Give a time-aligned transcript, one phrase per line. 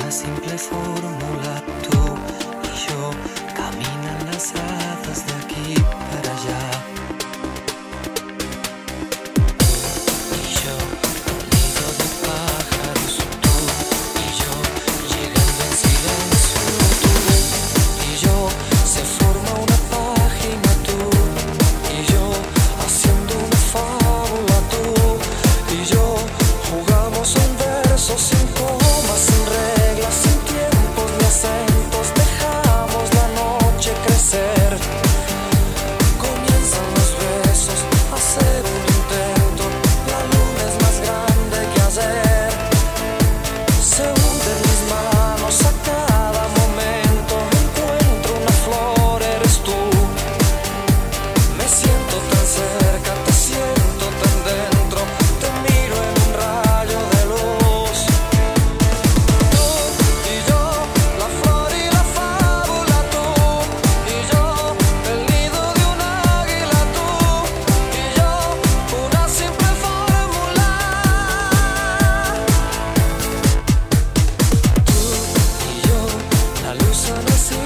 [0.00, 1.98] una simple fórmula, tú
[2.64, 3.10] y yo,
[3.54, 5.74] caminan las hadas de aquí
[6.10, 6.37] para allá.
[77.08, 77.57] solo si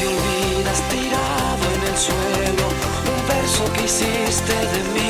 [0.00, 2.66] y olvidas tirado en el suelo
[3.12, 5.01] un verso que hiciste de mí.